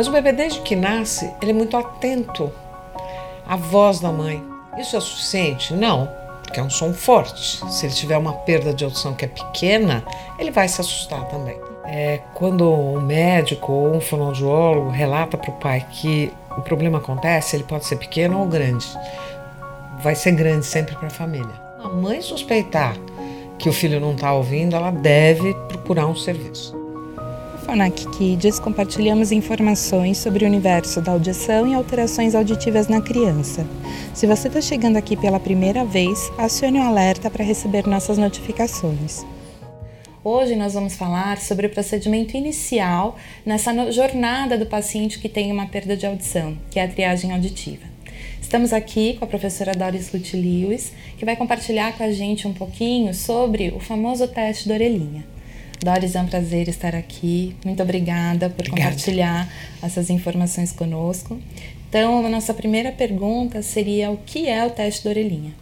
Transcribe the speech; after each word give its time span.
Mas 0.00 0.08
o 0.08 0.12
bebê, 0.12 0.32
desde 0.32 0.60
que 0.60 0.74
nasce, 0.74 1.30
ele 1.42 1.50
é 1.50 1.52
muito 1.52 1.76
atento 1.76 2.50
à 3.46 3.54
voz 3.54 4.00
da 4.00 4.10
mãe. 4.10 4.42
Isso 4.78 4.96
é 4.96 5.00
suficiente? 5.00 5.74
Não, 5.74 6.08
porque 6.42 6.58
é 6.58 6.62
um 6.62 6.70
som 6.70 6.94
forte. 6.94 7.62
Se 7.70 7.84
ele 7.84 7.92
tiver 7.92 8.16
uma 8.16 8.32
perda 8.32 8.72
de 8.72 8.82
audição 8.82 9.12
que 9.12 9.26
é 9.26 9.28
pequena, 9.28 10.02
ele 10.38 10.50
vai 10.50 10.66
se 10.68 10.80
assustar 10.80 11.26
também. 11.26 11.60
É, 11.84 12.22
quando 12.32 12.66
um 12.66 12.98
médico 12.98 13.70
ou 13.70 13.94
um 13.94 14.00
fonoaudiólogo 14.00 14.88
relata 14.88 15.36
para 15.36 15.50
o 15.50 15.58
pai 15.58 15.86
que 15.90 16.32
o 16.56 16.62
problema 16.62 16.96
acontece, 16.96 17.56
ele 17.56 17.64
pode 17.64 17.84
ser 17.84 17.96
pequeno 17.96 18.40
ou 18.40 18.46
grande. 18.46 18.86
Vai 19.98 20.14
ser 20.14 20.32
grande 20.32 20.64
sempre 20.64 20.96
para 20.96 21.08
a 21.08 21.10
família. 21.10 21.60
A 21.84 21.90
mãe 21.90 22.22
suspeitar 22.22 22.96
que 23.58 23.68
o 23.68 23.72
filho 23.74 24.00
não 24.00 24.12
está 24.12 24.32
ouvindo, 24.32 24.74
ela 24.74 24.90
deve 24.90 25.52
procurar 25.68 26.06
um 26.06 26.16
serviço. 26.16 26.79
Fonac 27.60 28.06
Kids 28.16 28.58
compartilhamos 28.58 29.30
informações 29.30 30.18
sobre 30.18 30.44
o 30.44 30.48
universo 30.48 31.00
da 31.00 31.12
audição 31.12 31.68
e 31.68 31.74
alterações 31.74 32.34
auditivas 32.34 32.88
na 32.88 33.00
criança. 33.00 33.66
Se 34.14 34.26
você 34.26 34.48
está 34.48 34.60
chegando 34.60 34.96
aqui 34.96 35.16
pela 35.16 35.38
primeira 35.38 35.84
vez, 35.84 36.32
acione 36.38 36.78
o 36.78 36.82
alerta 36.82 37.30
para 37.30 37.44
receber 37.44 37.86
nossas 37.86 38.18
notificações. 38.18 39.24
Hoje 40.24 40.56
nós 40.56 40.74
vamos 40.74 40.96
falar 40.96 41.38
sobre 41.38 41.66
o 41.66 41.70
procedimento 41.70 42.36
inicial 42.36 43.16
nessa 43.44 43.90
jornada 43.92 44.58
do 44.58 44.66
paciente 44.66 45.18
que 45.18 45.28
tem 45.28 45.52
uma 45.52 45.66
perda 45.66 45.96
de 45.96 46.06
audição, 46.06 46.56
que 46.70 46.78
é 46.78 46.84
a 46.84 46.88
triagem 46.88 47.32
auditiva. 47.32 47.84
Estamos 48.40 48.72
aqui 48.72 49.14
com 49.18 49.24
a 49.24 49.28
professora 49.28 49.72
Doris 49.72 50.12
Lute 50.12 50.36
Lewis, 50.36 50.92
que 51.16 51.24
vai 51.24 51.36
compartilhar 51.36 51.96
com 51.96 52.02
a 52.02 52.10
gente 52.10 52.48
um 52.48 52.52
pouquinho 52.52 53.14
sobre 53.14 53.68
o 53.68 53.78
famoso 53.78 54.26
teste 54.26 54.66
da 54.68 54.74
orelhinha. 54.74 55.24
Doris, 55.82 56.14
é 56.14 56.20
um 56.20 56.26
prazer 56.26 56.68
estar 56.68 56.94
aqui. 56.94 57.56
Muito 57.64 57.82
obrigada 57.82 58.50
por 58.50 58.68
compartilhar 58.68 59.50
essas 59.82 60.10
informações 60.10 60.72
conosco. 60.72 61.40
Então, 61.88 62.24
a 62.24 62.28
nossa 62.28 62.52
primeira 62.52 62.92
pergunta 62.92 63.62
seria: 63.62 64.10
o 64.10 64.18
que 64.18 64.46
é 64.46 64.64
o 64.64 64.68
teste 64.68 65.04
da 65.04 65.10
orelhinha? 65.10 65.52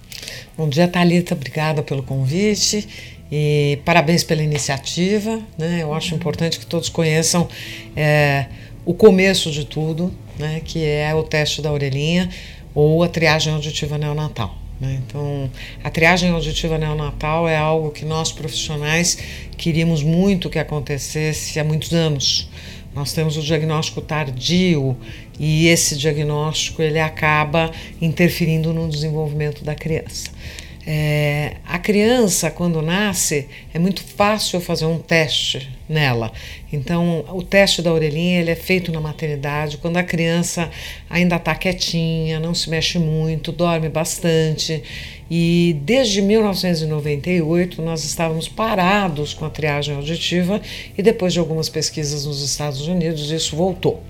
Bom 0.56 0.68
dia, 0.68 0.88
Thalita. 0.88 1.34
Obrigada 1.34 1.84
pelo 1.84 2.02
convite 2.02 2.88
e 3.30 3.78
parabéns 3.84 4.24
pela 4.24 4.42
iniciativa. 4.42 5.40
Né? 5.56 5.78
Eu 5.82 5.94
acho 5.94 6.16
importante 6.16 6.58
que 6.58 6.66
todos 6.66 6.88
conheçam 6.88 7.48
é, 7.94 8.46
o 8.84 8.92
começo 8.94 9.52
de 9.52 9.64
tudo, 9.64 10.12
né? 10.36 10.60
que 10.64 10.84
é 10.84 11.14
o 11.14 11.22
teste 11.22 11.62
da 11.62 11.72
orelhinha 11.72 12.28
ou 12.74 13.04
a 13.04 13.08
triagem 13.08 13.52
auditiva 13.54 13.96
neonatal. 13.96 14.67
Né? 14.80 15.00
Então, 15.06 15.50
a 15.82 15.90
triagem 15.90 16.30
auditiva 16.30 16.78
neonatal 16.78 17.48
é 17.48 17.56
algo 17.56 17.90
que 17.90 18.04
nós 18.04 18.32
profissionais 18.32 19.18
queríamos 19.56 20.02
muito 20.02 20.48
que 20.50 20.58
acontecesse 20.58 21.58
há 21.58 21.64
muitos 21.64 21.92
anos. 21.92 22.48
Nós 22.94 23.12
temos 23.12 23.36
o 23.36 23.42
diagnóstico 23.42 24.00
tardio 24.00 24.96
e 25.38 25.68
esse 25.68 25.96
diagnóstico 25.96 26.82
ele 26.82 26.98
acaba 26.98 27.70
interferindo 28.00 28.72
no 28.72 28.88
desenvolvimento 28.88 29.64
da 29.64 29.74
criança. 29.74 30.30
É, 30.86 31.56
a 31.66 31.78
criança, 31.78 32.50
quando 32.50 32.80
nasce, 32.80 33.46
é 33.74 33.78
muito 33.78 34.02
fácil 34.02 34.60
fazer 34.60 34.86
um 34.86 34.98
teste 34.98 35.77
nela. 35.88 36.30
Então, 36.72 37.24
o 37.32 37.42
teste 37.42 37.80
da 37.80 37.92
orelhinha 37.92 38.40
ele 38.40 38.50
é 38.50 38.54
feito 38.54 38.92
na 38.92 39.00
maternidade, 39.00 39.78
quando 39.78 39.96
a 39.96 40.02
criança 40.02 40.70
ainda 41.08 41.36
está 41.36 41.54
quietinha, 41.54 42.38
não 42.38 42.54
se 42.54 42.68
mexe 42.68 42.98
muito, 42.98 43.50
dorme 43.50 43.88
bastante. 43.88 44.82
E 45.30 45.76
desde 45.82 46.22
1998 46.22 47.82
nós 47.82 48.04
estávamos 48.04 48.48
parados 48.48 49.34
com 49.34 49.44
a 49.44 49.50
triagem 49.50 49.94
auditiva 49.94 50.60
e 50.96 51.02
depois 51.02 51.32
de 51.32 51.38
algumas 51.38 51.68
pesquisas 51.68 52.24
nos 52.24 52.42
Estados 52.42 52.86
Unidos 52.86 53.30
isso 53.30 53.54
voltou. 53.56 54.02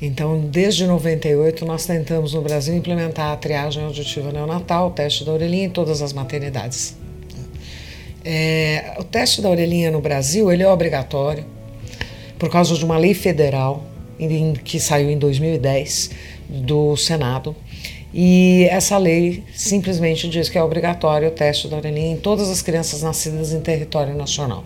Então, 0.00 0.40
desde 0.40 0.86
98, 0.86 1.64
nós 1.64 1.86
tentamos 1.86 2.34
no 2.34 2.42
Brasil 2.42 2.74
implementar 2.74 3.32
a 3.32 3.36
triagem 3.36 3.84
auditiva 3.84 4.32
neonatal, 4.32 4.88
o 4.88 4.90
teste 4.90 5.24
da 5.24 5.32
orelhinha 5.32 5.64
em 5.64 5.70
todas 5.70 6.02
as 6.02 6.12
maternidades. 6.12 6.96
É, 8.24 8.94
o 8.98 9.04
teste 9.04 9.42
da 9.42 9.50
orelhinha 9.50 9.90
no 9.90 10.00
Brasil 10.00 10.50
ele 10.50 10.62
é 10.62 10.68
obrigatório 10.68 11.44
por 12.38 12.48
causa 12.48 12.74
de 12.74 12.84
uma 12.84 12.96
lei 12.96 13.14
federal 13.14 13.84
em, 14.18 14.54
que 14.54 14.80
saiu 14.80 15.10
em 15.10 15.18
2010 15.18 16.10
do 16.48 16.96
Senado. 16.96 17.54
E 18.12 18.66
essa 18.70 18.96
lei 18.96 19.42
simplesmente 19.54 20.28
diz 20.28 20.48
que 20.48 20.56
é 20.56 20.62
obrigatório 20.62 21.28
o 21.28 21.30
teste 21.32 21.66
da 21.66 21.76
orelhinha 21.76 22.12
em 22.12 22.16
todas 22.16 22.48
as 22.48 22.62
crianças 22.62 23.02
nascidas 23.02 23.52
em 23.52 23.60
território 23.60 24.14
nacional. 24.14 24.64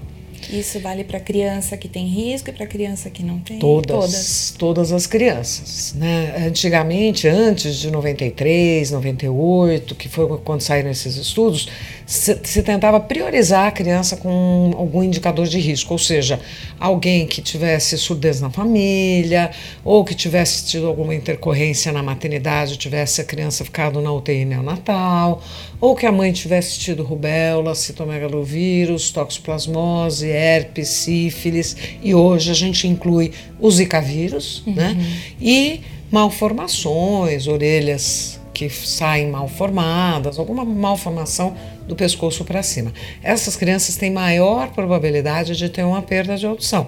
Isso 0.50 0.80
vale 0.80 1.04
para 1.04 1.20
criança 1.20 1.76
que 1.76 1.88
tem 1.88 2.06
risco 2.06 2.48
e 2.48 2.52
para 2.52 2.66
criança 2.66 3.10
que 3.10 3.22
não 3.22 3.38
tem? 3.38 3.58
Todas, 3.58 3.86
todas. 3.86 4.54
Todas 4.56 4.92
as 4.92 5.06
crianças. 5.06 5.94
Né? 5.94 6.46
Antigamente, 6.46 7.28
antes 7.28 7.76
de 7.76 7.90
93, 7.90 8.90
98, 8.90 9.94
que 9.94 10.08
foi 10.08 10.26
quando 10.38 10.60
saíram 10.62 10.90
esses 10.90 11.16
estudos, 11.16 11.69
se, 12.08 12.41
se, 12.42 12.62
tentava 12.62 12.98
priorizar 12.98 13.66
a 13.66 13.70
criança 13.70 14.16
com 14.16 14.72
algum 14.78 15.02
indicador 15.02 15.46
de 15.46 15.58
risco, 15.58 15.92
ou 15.92 15.98
seja, 15.98 16.41
alguém 16.80 17.26
que 17.26 17.42
tivesse 17.42 17.98
surdez 17.98 18.41
na 18.41 18.48
família, 18.48 19.50
ou 19.84 20.02
que 20.02 20.14
tivesse 20.14 20.64
tido 20.64 20.86
alguma 20.86 21.14
intercorrência 21.14 21.92
na 21.92 22.02
maternidade, 22.02 22.78
tivesse 22.78 23.20
a 23.20 23.24
criança 23.24 23.62
ficado 23.62 24.00
na 24.00 24.10
UTI 24.10 24.46
neonatal, 24.46 25.42
ou 25.78 25.94
que 25.94 26.06
a 26.06 26.10
mãe 26.10 26.32
tivesse 26.32 26.78
tido 26.78 27.02
rubéola, 27.02 27.74
citomegalovírus, 27.74 29.10
toxoplasmose, 29.10 30.30
herpes, 30.30 30.88
sífilis, 30.88 31.76
e 32.02 32.14
hoje 32.14 32.50
a 32.50 32.54
gente 32.54 32.88
inclui 32.88 33.32
o 33.60 33.70
zika 33.70 34.00
vírus, 34.00 34.62
né? 34.66 34.72
uhum. 34.72 34.94
né? 34.94 35.19
E 35.38 35.80
malformações, 36.10 37.46
orelhas 37.46 38.38
que 38.66 38.69
saem 38.70 39.30
mal 39.30 39.46
formadas, 39.46 40.38
alguma 40.38 40.64
malformação 40.64 41.56
do 41.86 41.94
pescoço 41.94 42.44
para 42.44 42.62
cima. 42.62 42.92
Essas 43.22 43.54
crianças 43.54 43.96
têm 43.96 44.10
maior 44.10 44.70
probabilidade 44.70 45.54
de 45.54 45.69
ter 45.69 45.84
uma 45.84 46.02
perda 46.02 46.36
de 46.36 46.44
audição. 46.44 46.86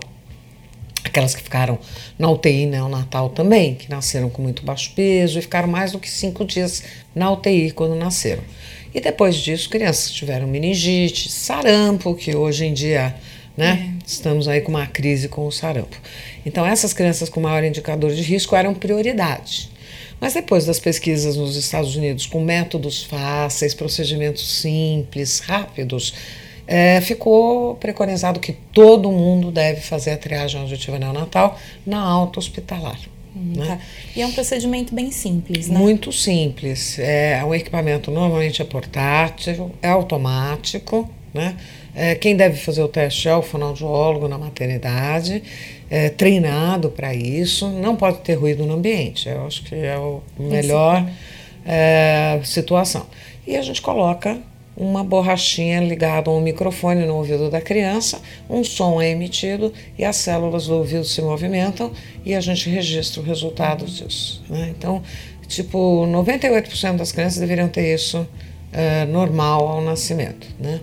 Aquelas 1.05 1.35
que 1.35 1.43
ficaram 1.43 1.79
na 2.19 2.29
UTI 2.29 2.67
neonatal 2.67 3.31
também, 3.31 3.75
que 3.75 3.89
nasceram 3.89 4.29
com 4.29 4.43
muito 4.43 4.65
baixo 4.65 4.93
peso 4.97 5.39
e 5.39 5.43
ficaram 5.43 5.69
mais 5.69 5.93
do 5.93 5.99
que 5.99 6.11
cinco 6.11 6.45
dias 6.45 6.83
na 7.15 7.31
UTI 7.31 7.71
quando 7.71 7.95
nasceram. 7.95 8.43
E 8.93 9.01
depois 9.01 9.37
disso, 9.37 9.71
crianças 9.71 10.09
que 10.09 10.15
tiveram 10.15 10.49
meningite, 10.49 11.31
sarampo, 11.31 12.15
que 12.17 12.35
hoje 12.35 12.67
em 12.67 12.75
dia 12.75 13.15
né, 13.57 13.95
é. 13.97 14.05
estamos 14.07 14.49
aí 14.49 14.61
com 14.61 14.71
uma 14.71 14.87
crise 14.87 15.29
com 15.29 15.47
o 15.47 15.53
sarampo. 15.53 15.97
Então, 16.45 16.67
essas 16.67 16.93
crianças 16.93 17.29
com 17.29 17.41
maior 17.41 17.63
indicador 17.63 18.13
de 18.13 18.23
risco 18.23 18.57
eram 18.57 18.75
prioridade. 18.75 19.71
Mas 20.21 20.35
depois 20.35 20.67
das 20.67 20.79
pesquisas 20.79 21.37
nos 21.37 21.57
Estados 21.57 21.97
Unidos, 21.97 22.27
com 22.27 22.45
métodos 22.45 23.03
fáceis, 23.03 23.75
procedimentos 23.75 24.61
simples, 24.61 25.41
rápidos, 25.41 26.15
é, 26.67 27.01
ficou 27.01 27.75
preconizado 27.77 28.39
que 28.39 28.53
todo 28.53 29.11
mundo 29.11 29.51
deve 29.51 29.81
fazer 29.81 30.13
a 30.13 30.17
triagem 30.19 30.61
auditiva 30.61 30.99
neonatal 30.99 31.59
na 31.87 32.01
alta 32.01 32.39
hospitalar. 32.39 32.99
Hum, 33.35 33.55
né? 33.57 33.67
tá. 33.67 33.79
E 34.15 34.23
é 34.23 34.27
um 34.27 34.33
procedimento 34.33 34.95
bem 34.95 35.11
simples, 35.11 35.69
né? 35.69 35.79
Muito 35.79 36.13
simples. 36.13 36.99
É 36.99 37.43
um 37.45 37.55
equipamento 37.55 38.11
normalmente 38.11 38.61
é 38.61 38.65
portátil, 38.65 39.73
é 39.81 39.89
automático, 39.89 41.09
né? 41.33 41.57
É, 41.95 42.15
quem 42.15 42.37
deve 42.37 42.57
fazer 42.57 42.83
o 42.83 42.89
teste 42.89 43.29
é 43.29 43.35
o 43.35 43.43
fonoaudiólogo 43.43 44.29
na 44.29 44.39
maternidade, 44.39 45.43
é, 45.91 46.09
treinado 46.09 46.91
para 46.91 47.15
isso, 47.15 47.69
não 47.69 47.97
pode 47.97 48.19
ter 48.19 48.35
ruído 48.35 48.65
no 48.65 48.75
ambiente. 48.75 49.29
Eu 49.29 49.47
acho 49.47 49.65
que 49.65 49.75
é 49.75 49.95
a 49.95 50.43
melhor 50.43 51.09
é, 51.67 52.41
situação. 52.45 53.07
E 53.47 53.57
a 53.57 53.63
gente 53.63 53.83
coloca 53.83 54.39
uma 54.77 55.05
borrachinha 55.05 55.81
ligada 55.81 56.31
a 56.31 56.33
um 56.33 56.41
microfone 56.41 57.05
no 57.05 57.17
ouvido 57.17 57.51
da 57.51 57.61
criança, 57.61 58.21
um 58.49 58.65
som 58.65 59.01
é 59.01 59.11
emitido 59.11 59.73
e 59.99 60.05
as 60.05 60.17
células 60.17 60.69
do 60.69 60.77
ouvido 60.77 61.05
se 61.05 61.21
movimentam 61.21 61.93
e 62.25 62.35
a 62.35 62.41
gente 62.41 62.71
registra 62.71 63.21
o 63.21 63.25
resultado 63.25 63.85
disso. 63.85 64.43
Né? 64.49 64.73
Então, 64.77 65.03
tipo, 65.47 66.07
98% 66.07 66.97
das 66.97 67.13
crianças 67.13 67.39
deveriam 67.41 67.69
ter 67.69 67.95
isso 67.95 68.27
é, 68.73 69.05
normal 69.05 69.69
ao 69.69 69.83
nascimento. 69.83 70.47
Né? 70.59 70.81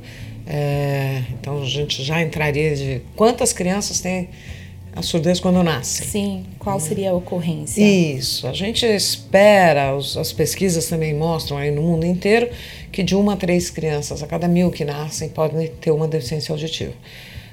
É, 0.49 1.23
então 1.33 1.61
a 1.61 1.65
gente 1.65 2.03
já 2.03 2.21
entraria 2.21 2.75
de 2.75 3.01
quantas 3.15 3.51
crianças 3.51 3.99
têm 3.99 4.29
a 4.95 5.01
surdez 5.01 5.39
quando 5.39 5.61
nascem. 5.61 6.07
Sim, 6.07 6.45
qual 6.57 6.79
seria 6.79 7.11
a 7.11 7.13
ocorrência? 7.13 7.83
Isso, 7.83 8.47
a 8.47 8.53
gente 8.53 8.85
espera, 8.85 9.95
os, 9.95 10.17
as 10.17 10.31
pesquisas 10.31 10.87
também 10.87 11.13
mostram 11.13 11.57
aí 11.57 11.69
no 11.69 11.81
mundo 11.81 12.05
inteiro 12.05 12.49
que 12.91 13.03
de 13.03 13.15
uma 13.15 13.33
a 13.33 13.35
três 13.35 13.69
crianças 13.69 14.23
a 14.23 14.27
cada 14.27 14.47
mil 14.47 14.71
que 14.71 14.83
nascem 14.83 15.29
podem 15.29 15.67
ter 15.67 15.91
uma 15.91 16.07
deficiência 16.07 16.51
auditiva. 16.51 16.93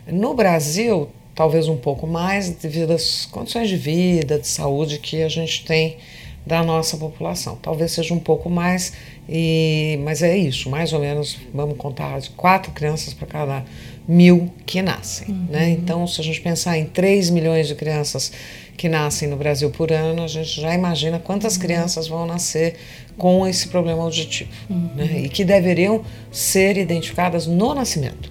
No 0.07 0.33
Brasil, 0.33 1.09
talvez 1.35 1.69
um 1.69 1.77
pouco 1.77 2.07
mais, 2.07 2.49
devido 2.51 2.93
às 2.93 3.27
condições 3.27 3.69
de 3.69 3.77
vida, 3.77 4.39
de 4.39 4.47
saúde 4.47 4.99
que 4.99 5.23
a 5.23 5.29
gente 5.29 5.65
tem 5.65 5.97
da 6.47 6.63
nossa 6.63 6.97
população. 6.97 7.57
Talvez 7.61 7.93
seja 7.93 8.13
um 8.13 8.19
pouco 8.19 8.51
mais, 8.51 8.93
e, 9.29 9.99
mas 10.03 10.23
é 10.23 10.37
isso, 10.37 10.69
mais 10.69 10.93
ou 10.93 11.01
menos, 11.01 11.39
vamos 11.53 11.77
contar, 11.77 12.21
de 12.21 12.31
quatro 12.31 12.73
crianças 12.73 13.15
para 13.15 13.27
cada 13.27 13.65
mil 14.07 14.51
que 14.67 14.83
nascem. 14.83 15.29
Uhum. 15.29 15.47
Né? 15.49 15.71
Então, 15.71 16.07
se 16.07 16.21
a 16.21 16.25
gente 16.25 16.41
pensar 16.41 16.77
em 16.77 16.85
3 16.85 17.31
milhões 17.31 17.67
de 17.67 17.75
crianças 17.75 18.31
que 18.77 18.89
nascem 18.89 19.29
no 19.29 19.37
Brasil 19.37 19.71
por 19.71 19.91
ano, 19.91 20.25
a 20.25 20.29
gente 20.29 20.61
já 20.61 20.75
imagina 20.75 21.19
quantas 21.19 21.55
uhum. 21.55 21.63
crianças 21.63 22.07
vão 22.09 22.27
nascer 22.27 22.75
com 23.17 23.47
esse 23.47 23.69
problema 23.69 24.03
auditivo 24.03 24.51
uhum. 24.69 24.91
né? 24.97 25.23
e 25.25 25.29
que 25.29 25.45
deveriam 25.45 26.05
ser 26.31 26.77
identificadas 26.77 27.47
no 27.47 27.75
nascimento. 27.75 28.31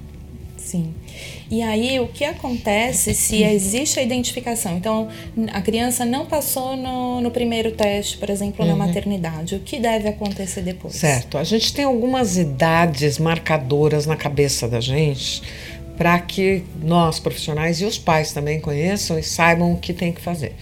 Sim. 0.58 0.94
E 1.54 1.62
aí, 1.62 2.00
o 2.00 2.08
que 2.08 2.26
acontece 2.26 3.14
se 3.14 3.44
existe 3.44 4.00
a 4.00 4.02
identificação? 4.02 4.76
Então, 4.76 5.08
a 5.52 5.62
criança 5.62 6.04
não 6.04 6.26
passou 6.26 6.76
no, 6.76 7.22
no 7.22 7.30
primeiro 7.30 7.70
teste, 7.74 8.18
por 8.18 8.32
exemplo, 8.32 8.66
uhum. 8.66 8.72
na 8.72 8.76
maternidade. 8.76 9.54
O 9.54 9.60
que 9.60 9.80
deve 9.80 10.10
acontecer 10.10 10.64
depois? 10.64 10.96
Certo. 10.96 11.38
A 11.38 11.44
gente 11.44 11.72
tem 11.72 11.86
algumas 11.86 12.38
idades 12.38 13.20
marcadoras 13.20 14.08
na 14.08 14.16
cabeça 14.16 14.68
da 14.68 14.82
gente 14.82 15.44
para 15.98 16.20
que 16.20 16.64
nós, 16.82 17.20
profissionais 17.20 17.80
e 17.80 17.86
os 17.86 17.98
pais 17.98 18.34
também 18.34 18.60
conheçam 18.60 19.18
e 19.18 19.24
saibam 19.24 19.74
o 19.74 19.78
que 19.78 19.94
tem 19.94 20.12
que 20.12 20.22
fazer. 20.22 20.56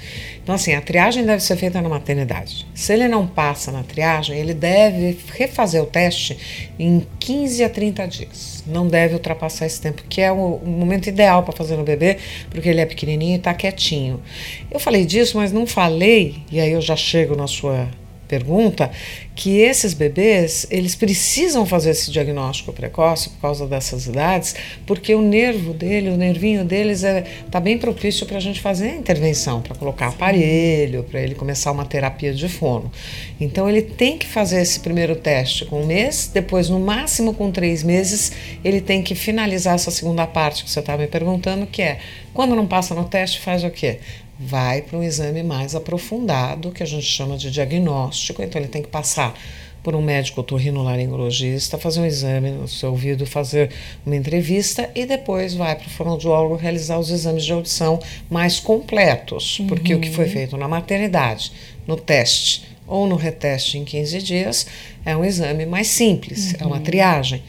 Então, 0.44 0.56
assim, 0.56 0.74
a 0.74 0.82
triagem 0.82 1.26
deve 1.26 1.42
ser 1.42 1.56
feita 1.56 1.82
na 1.82 1.88
maternidade. 1.88 2.68
Se 2.74 2.92
ele 2.94 3.08
não 3.08 3.26
passa 3.26 3.72
na 3.72 3.84
triagem, 3.84 4.38
ele 4.38 4.54
deve 4.54 5.18
refazer 5.34 5.82
o 5.82 5.86
teste 5.86 6.38
em 6.78 7.06
15 7.20 7.64
a 7.64 7.70
30 7.70 8.08
dias. 8.08 8.64
Não 8.68 8.88
deve 8.88 9.14
ultrapassar 9.14 9.66
esse 9.66 9.80
tempo, 9.80 10.04
que 10.10 10.20
é 10.20 10.32
o, 10.32 10.60
momento 10.66 11.08
ideal 11.08 11.44
para 11.44 11.56
fazer 11.56 11.78
no 11.78 11.84
bebê, 11.84 12.18
porque 12.50 12.68
ele 12.68 12.82
é 12.82 12.86
pequenininho 12.86 13.36
e 13.36 13.38
está 13.38 13.54
quietinho. 13.54 14.22
Eu 14.70 14.80
falei 14.80 15.06
disso, 15.06 15.38
mas 15.38 15.52
não 15.52 15.66
falei, 15.66 16.38
e 16.52 16.60
aí 16.60 16.72
eu 16.72 16.82
já 16.82 16.96
chego 16.96 17.36
na 17.36 17.48
sua 17.48 17.88
pergunta, 18.32 18.90
que 19.36 19.60
esses 19.60 19.94
bebês, 19.94 20.66
eles 20.72 20.96
precisam 20.96 21.66
fazer 21.66 21.90
esse 21.90 22.10
diagnóstico 22.10 22.72
precoce 22.72 23.30
por 23.32 23.42
causa 23.42 23.68
dessas 23.68 24.06
idades, 24.06 24.56
porque 24.86 25.14
o 25.14 25.22
nervo 25.22 25.74
dele, 25.74 26.10
o 26.10 26.16
nervinho 26.16 26.64
deles 26.64 27.04
está 27.04 27.10
é, 27.10 27.24
tá 27.52 27.60
bem 27.60 27.78
propício 27.78 28.26
para 28.26 28.38
a 28.38 28.40
gente 28.40 28.62
fazer 28.62 28.92
a 28.92 28.96
intervenção, 28.96 29.62
para 29.62 29.76
colocar 29.76 30.08
aparelho, 30.08 31.04
para 31.04 31.20
ele 31.20 31.36
começar 31.36 31.72
uma 31.74 31.84
terapia 31.84 32.34
de 32.34 32.48
fono. 32.48 32.90
Então 33.38 33.70
ele 33.70 33.82
tem 33.82 34.18
que 34.18 34.26
fazer 34.26 34.62
esse 34.62 34.80
primeiro 34.80 35.18
teste 35.18 35.66
com 35.66 35.82
um 35.82 35.86
mês, 35.86 36.32
depois 36.34 36.70
no 36.70 36.80
máximo 36.80 37.34
com 37.34 37.52
três 37.52 37.84
meses, 37.84 38.32
ele 38.64 38.80
tem 38.80 39.04
que 39.04 39.14
finalizar 39.14 39.76
essa 39.76 39.92
segunda 39.92 40.26
parte 40.26 40.64
que 40.64 40.70
você 40.70 40.80
estava 40.80 41.02
me 41.02 41.08
perguntando, 41.08 41.68
que 41.68 41.82
é, 41.82 42.00
quando 42.34 42.56
não 42.56 42.66
passa 42.66 42.96
no 42.96 43.04
teste, 43.04 43.42
faz 43.42 43.64
o 43.66 43.70
quê? 43.70 44.00
Vai 44.42 44.82
para 44.82 44.98
um 44.98 45.04
exame 45.04 45.44
mais 45.44 45.76
aprofundado, 45.76 46.72
que 46.72 46.82
a 46.82 46.86
gente 46.86 47.06
chama 47.06 47.38
de 47.38 47.52
diagnóstico. 47.52 48.42
Então, 48.42 48.60
ele 48.60 48.68
tem 48.68 48.82
que 48.82 48.88
passar 48.88 49.38
por 49.84 49.96
um 49.96 50.02
médico 50.02 50.42
otorrinolaringologista, 50.42 51.78
fazer 51.78 52.02
um 52.02 52.06
exame 52.06 52.52
no 52.52 52.68
seu 52.68 52.92
ouvido, 52.92 53.26
fazer 53.26 53.72
uma 54.06 54.16
entrevista 54.16 54.90
e 54.94 55.06
depois 55.06 55.54
vai 55.54 55.76
para 55.76 55.88
o 55.88 55.90
fonoaudiólogo 55.90 56.56
realizar 56.56 57.00
os 57.00 57.10
exames 57.10 57.44
de 57.44 57.52
audição 57.52 58.00
mais 58.30 58.60
completos, 58.60 59.60
uhum. 59.60 59.68
porque 59.68 59.94
o 59.96 60.00
que 60.00 60.12
foi 60.12 60.26
uhum. 60.26 60.32
feito 60.32 60.58
na 60.58 60.68
maternidade, 60.68 61.52
no 61.88 61.96
teste 61.96 62.64
ou 62.88 63.08
no 63.08 63.16
reteste 63.16 63.78
em 63.78 63.84
15 63.84 64.22
dias 64.22 64.68
é 65.04 65.16
um 65.16 65.26
exame 65.26 65.66
mais 65.66 65.88
simples, 65.88 66.52
uhum. 66.52 66.58
é 66.60 66.66
uma 66.66 66.78
uhum. 66.78 66.84
triagem. 66.84 67.42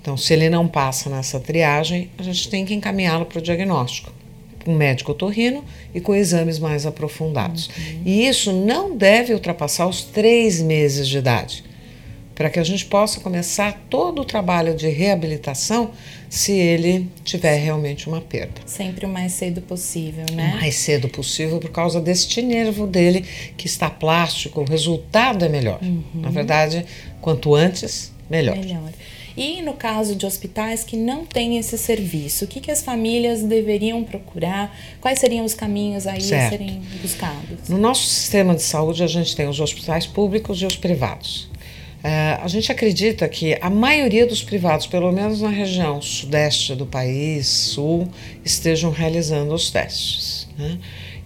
Então, 0.00 0.16
se 0.16 0.32
ele 0.32 0.48
não 0.48 0.66
passa 0.68 1.10
nessa 1.10 1.38
triagem, 1.38 2.10
a 2.18 2.22
gente 2.22 2.48
tem 2.48 2.64
que 2.64 2.74
encaminhá-lo 2.74 3.26
para 3.26 3.38
o 3.38 3.42
diagnóstico 3.42 4.12
com 4.66 4.74
médico 4.74 5.12
otorrino 5.12 5.64
e 5.94 6.00
com 6.00 6.12
exames 6.12 6.58
mais 6.58 6.84
aprofundados. 6.84 7.68
Uhum. 7.68 8.02
E 8.04 8.26
isso 8.26 8.52
não 8.52 8.96
deve 8.96 9.32
ultrapassar 9.32 9.86
os 9.86 10.02
três 10.02 10.60
meses 10.60 11.06
de 11.06 11.18
idade, 11.18 11.62
para 12.34 12.50
que 12.50 12.58
a 12.58 12.64
gente 12.64 12.84
possa 12.84 13.20
começar 13.20 13.86
todo 13.88 14.22
o 14.22 14.24
trabalho 14.24 14.74
de 14.74 14.88
reabilitação 14.88 15.92
se 16.28 16.50
ele 16.52 17.08
tiver 17.24 17.54
realmente 17.58 18.08
uma 18.08 18.20
perda. 18.20 18.60
Sempre 18.66 19.06
o 19.06 19.08
mais 19.08 19.32
cedo 19.32 19.62
possível, 19.62 20.26
né? 20.32 20.54
O 20.56 20.60
mais 20.60 20.74
cedo 20.74 21.08
possível 21.08 21.60
por 21.60 21.70
causa 21.70 22.00
deste 22.00 22.42
nervo 22.42 22.88
dele 22.88 23.24
que 23.56 23.68
está 23.68 23.88
plástico, 23.88 24.62
o 24.62 24.64
resultado 24.64 25.44
é 25.44 25.48
melhor. 25.48 25.78
Uhum. 25.80 26.02
Na 26.14 26.30
verdade, 26.30 26.84
quanto 27.20 27.54
antes, 27.54 28.12
melhor. 28.28 28.56
Melhor. 28.56 28.90
E 29.36 29.60
no 29.60 29.74
caso 29.74 30.14
de 30.14 30.24
hospitais 30.24 30.82
que 30.82 30.96
não 30.96 31.26
têm 31.26 31.58
esse 31.58 31.76
serviço, 31.76 32.46
o 32.46 32.48
que, 32.48 32.60
que 32.60 32.70
as 32.70 32.82
famílias 32.82 33.42
deveriam 33.42 34.02
procurar? 34.02 34.74
Quais 35.00 35.18
seriam 35.18 35.44
os 35.44 35.54
caminhos 35.54 36.06
aí 36.06 36.22
certo. 36.22 36.46
a 36.46 36.50
serem 36.58 36.82
buscados? 37.02 37.68
No 37.68 37.76
nosso 37.76 38.06
sistema 38.06 38.54
de 38.54 38.62
saúde, 38.62 39.02
a 39.02 39.06
gente 39.06 39.36
tem 39.36 39.46
os 39.46 39.60
hospitais 39.60 40.06
públicos 40.06 40.62
e 40.62 40.66
os 40.66 40.76
privados. 40.76 41.50
Uh, 41.96 42.40
a 42.42 42.48
gente 42.48 42.70
acredita 42.70 43.28
que 43.28 43.58
a 43.60 43.68
maioria 43.68 44.26
dos 44.26 44.42
privados, 44.42 44.86
pelo 44.86 45.10
menos 45.12 45.40
na 45.40 45.48
região 45.48 46.00
sudeste 46.00 46.74
do 46.74 46.86
país, 46.86 47.46
sul, 47.46 48.08
estejam 48.44 48.90
realizando 48.90 49.52
os 49.52 49.70
testes. 49.70 50.48
Né? 50.56 50.78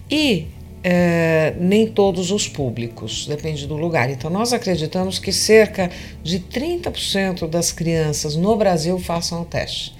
E 0.09 0.47
é, 0.83 1.53
nem 1.59 1.87
todos 1.87 2.31
os 2.31 2.47
públicos, 2.47 3.27
depende 3.27 3.67
do 3.67 3.75
lugar. 3.75 4.09
Então, 4.09 4.29
nós 4.29 4.53
acreditamos 4.53 5.19
que 5.19 5.31
cerca 5.31 5.89
de 6.23 6.39
30% 6.39 7.47
das 7.47 7.71
crianças 7.71 8.35
no 8.35 8.55
Brasil 8.55 8.97
façam 8.99 9.41
o 9.41 9.45
teste. 9.45 9.93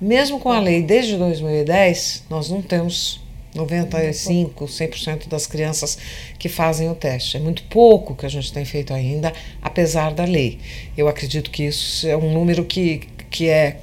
Mesmo 0.00 0.40
com 0.40 0.50
a 0.50 0.58
lei 0.58 0.82
desde 0.82 1.16
2010, 1.16 2.24
nós 2.28 2.50
não 2.50 2.60
temos 2.60 3.20
95, 3.54 4.64
100% 4.64 5.28
das 5.28 5.46
crianças 5.46 5.98
que 6.38 6.48
fazem 6.48 6.90
o 6.90 6.94
teste. 6.94 7.36
É 7.36 7.40
muito 7.40 7.62
pouco 7.64 8.14
que 8.14 8.24
a 8.24 8.28
gente 8.28 8.52
tem 8.52 8.64
feito 8.64 8.92
ainda, 8.94 9.32
apesar 9.60 10.12
da 10.12 10.24
lei. 10.24 10.58
Eu 10.96 11.08
acredito 11.08 11.50
que 11.50 11.64
isso 11.64 12.06
é 12.06 12.16
um 12.16 12.32
número 12.32 12.64
que, 12.64 13.02
que 13.30 13.48
é, 13.48 13.76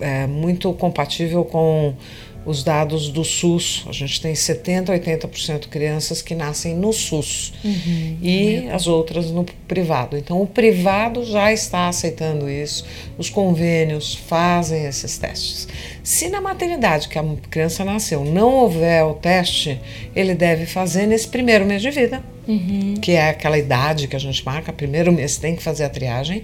é 0.00 0.26
muito 0.26 0.72
compatível 0.72 1.44
com 1.44 1.94
os 2.44 2.64
dados 2.64 3.08
do 3.08 3.24
SUS. 3.24 3.84
A 3.88 3.92
gente 3.92 4.20
tem 4.20 4.32
70%, 4.32 4.86
80% 4.86 5.68
crianças 5.68 6.20
que 6.20 6.34
nascem 6.34 6.74
no 6.74 6.92
SUS 6.92 7.52
uhum, 7.64 8.18
e 8.20 8.68
as 8.70 8.86
outras 8.86 9.30
no 9.30 9.44
privado. 9.66 10.16
Então, 10.16 10.40
o 10.40 10.46
privado 10.46 11.24
já 11.24 11.52
está 11.52 11.88
aceitando 11.88 12.48
isso, 12.48 12.84
os 13.16 13.30
convênios 13.30 14.14
fazem 14.14 14.84
esses 14.84 15.18
testes. 15.18 15.68
Se 16.02 16.28
na 16.28 16.40
maternidade 16.40 17.08
que 17.08 17.18
a 17.18 17.24
criança 17.50 17.84
nasceu 17.84 18.24
não 18.24 18.52
houver 18.54 19.04
o 19.04 19.14
teste, 19.14 19.80
ele 20.14 20.34
deve 20.34 20.66
fazer 20.66 21.06
nesse 21.06 21.28
primeiro 21.28 21.64
mês 21.64 21.80
de 21.80 21.90
vida. 21.90 22.22
Uhum. 22.46 22.94
Que 23.00 23.12
é 23.12 23.28
aquela 23.28 23.56
idade 23.56 24.08
que 24.08 24.16
a 24.16 24.18
gente 24.18 24.44
marca, 24.44 24.72
primeiro 24.72 25.12
mês 25.12 25.36
tem 25.36 25.54
que 25.54 25.62
fazer 25.62 25.84
a 25.84 25.88
triagem, 25.88 26.42